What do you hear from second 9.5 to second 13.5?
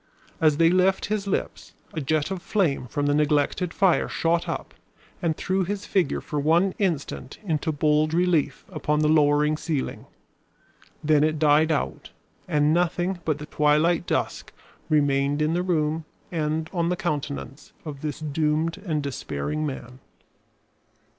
ceiling; then it died out, and nothing but the